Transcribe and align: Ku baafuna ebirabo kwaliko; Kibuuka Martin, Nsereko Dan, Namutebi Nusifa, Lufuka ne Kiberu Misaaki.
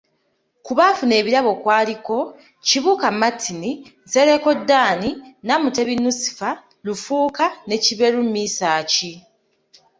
Ku 0.65 0.71
baafuna 0.77 1.13
ebirabo 1.21 1.51
kwaliko; 1.61 2.17
Kibuuka 2.67 3.07
Martin, 3.19 3.61
Nsereko 4.05 4.49
Dan, 4.69 5.01
Namutebi 5.47 5.93
Nusifa, 6.03 6.49
Lufuka 6.85 7.45
ne 7.67 7.77
Kiberu 7.83 8.21
Misaaki. 8.33 9.11